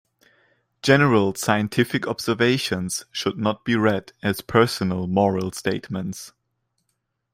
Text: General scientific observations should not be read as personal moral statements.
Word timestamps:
General 0.81 1.35
scientific 1.35 2.07
observations 2.07 3.05
should 3.11 3.37
not 3.37 3.63
be 3.63 3.75
read 3.75 4.13
as 4.23 4.41
personal 4.41 5.05
moral 5.05 5.51
statements. 5.51 6.33